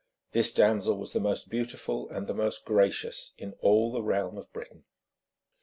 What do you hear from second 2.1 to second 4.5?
the most gracious in all the realm